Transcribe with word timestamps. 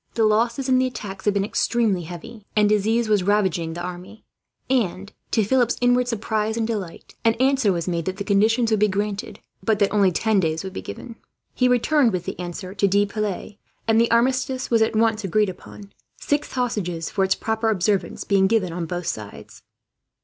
The 0.15 0.23
losses 0.25 0.67
in 0.67 0.79
the 0.79 0.87
attacks 0.87 1.25
had 1.25 1.35
been 1.35 1.45
extremely 1.45 2.05
heavy, 2.05 2.43
and 2.55 2.67
disease 2.67 3.07
was 3.07 3.21
raging 3.21 3.65
in 3.65 3.73
the 3.75 3.83
army 3.83 4.25
and, 4.67 5.13
to 5.29 5.43
Philip's 5.43 5.77
inward 5.79 6.07
surprise 6.07 6.57
and 6.57 6.65
delight, 6.65 7.13
an 7.23 7.35
answer 7.35 7.71
was 7.71 7.87
made 7.87 8.05
that 8.05 8.17
the 8.17 8.23
conditions 8.23 8.71
would 8.71 8.79
be 8.79 8.87
granted, 8.87 9.41
but 9.61 9.77
that 9.77 9.93
only 9.93 10.11
ten 10.11 10.39
days 10.39 10.63
would 10.63 10.73
be 10.73 10.81
given. 10.81 11.17
He 11.53 11.67
returned 11.67 12.13
with 12.13 12.25
the 12.25 12.39
answer 12.39 12.73
to 12.73 12.87
De 12.87 13.05
Piles, 13.05 13.53
and 13.87 14.01
the 14.01 14.09
armistice 14.09 14.71
was 14.71 14.81
at 14.81 14.95
once 14.95 15.23
agreed 15.23 15.49
upon, 15.49 15.93
six 16.17 16.51
hostages 16.53 17.11
for 17.11 17.23
its 17.23 17.35
proper 17.35 17.69
observance 17.69 18.23
being 18.23 18.47
given 18.47 18.73
on 18.73 18.87
both 18.87 19.05
sides. 19.05 19.61